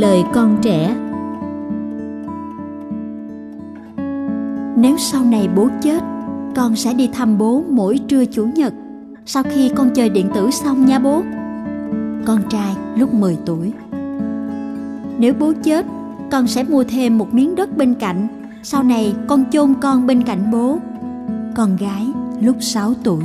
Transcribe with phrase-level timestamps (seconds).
[0.00, 0.96] lời con trẻ.
[4.76, 6.02] Nếu sau này bố chết,
[6.56, 8.74] con sẽ đi thăm bố mỗi trưa chủ nhật,
[9.26, 11.22] sau khi con chơi điện tử xong nha bố.
[12.24, 13.72] Con trai lúc 10 tuổi.
[15.18, 15.86] Nếu bố chết,
[16.30, 18.28] con sẽ mua thêm một miếng đất bên cạnh,
[18.62, 20.78] sau này con chôn con bên cạnh bố.
[21.54, 22.06] Con gái
[22.40, 23.24] lúc 6 tuổi.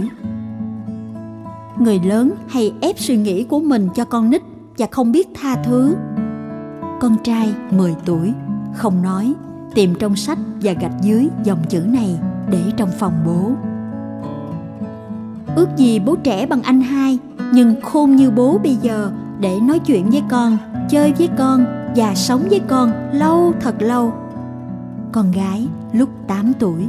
[1.79, 4.41] Người lớn hay ép suy nghĩ của mình cho con nít
[4.77, 5.95] và không biết tha thứ
[7.01, 8.33] con trai 10 tuổi,
[8.73, 9.33] không nói,
[9.75, 12.19] tìm trong sách và gạch dưới dòng chữ này
[12.51, 13.51] để trong phòng bố.
[15.55, 17.19] Ước gì bố trẻ bằng anh hai,
[17.53, 20.57] nhưng khôn như bố bây giờ để nói chuyện với con,
[20.89, 21.65] chơi với con
[21.95, 24.13] và sống với con lâu thật lâu.
[25.11, 26.87] Con gái lúc 8 tuổi.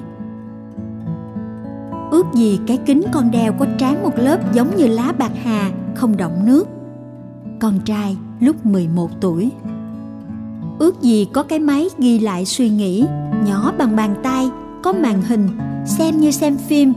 [2.10, 5.70] Ước gì cái kính con đeo có tráng một lớp giống như lá bạc hà,
[5.94, 6.68] không động nước.
[7.60, 9.50] Con trai lúc 11 tuổi
[10.78, 13.04] ước gì có cái máy ghi lại suy nghĩ,
[13.46, 14.50] nhỏ bằng bàn tay,
[14.82, 15.48] có màn hình,
[15.86, 16.92] xem như xem phim.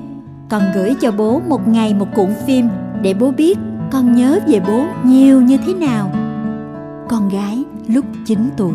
[0.50, 2.70] Còn gửi cho bố một ngày một cuộn phim
[3.02, 3.58] để bố biết
[3.92, 6.12] con nhớ về bố nhiều như thế nào.
[7.10, 8.74] Con gái lúc 9 tuổi.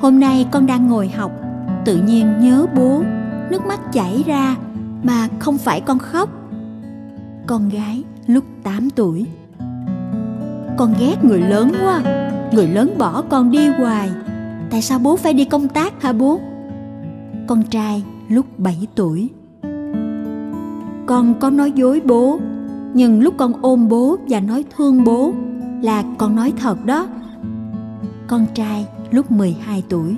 [0.00, 1.32] Hôm nay con đang ngồi học,
[1.84, 3.02] tự nhiên nhớ bố,
[3.50, 4.56] nước mắt chảy ra
[5.02, 6.30] mà không phải con khóc.
[7.46, 9.26] Con gái lúc 8 tuổi.
[10.76, 12.23] Con ghét người lớn quá
[12.54, 14.10] người lớn bỏ con đi hoài.
[14.70, 16.40] Tại sao bố phải đi công tác hả bố?
[17.46, 19.30] Con trai lúc 7 tuổi.
[21.06, 22.38] Con có nói dối bố,
[22.94, 25.32] nhưng lúc con ôm bố và nói thương bố
[25.82, 27.06] là con nói thật đó.
[28.26, 30.16] Con trai lúc 12 tuổi.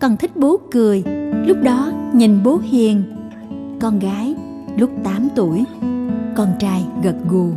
[0.00, 1.04] Con thích bố cười,
[1.46, 3.02] lúc đó nhìn bố hiền.
[3.80, 4.34] Con gái
[4.76, 5.64] lúc 8 tuổi.
[6.36, 7.50] Con trai gật gù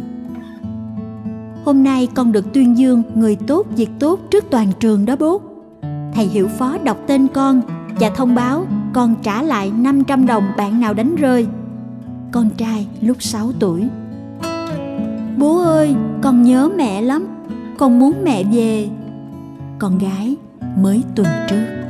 [1.68, 5.42] hôm nay con được tuyên dương người tốt việc tốt trước toàn trường đó bố.
[6.14, 7.62] Thầy hiệu phó đọc tên con
[8.00, 11.48] và thông báo con trả lại 500 đồng bạn nào đánh rơi.
[12.32, 13.88] Con trai lúc 6 tuổi.
[15.38, 17.28] Bố ơi, con nhớ mẹ lắm.
[17.78, 18.90] Con muốn mẹ về.
[19.80, 20.36] Con gái
[20.78, 21.87] mới tuần trước.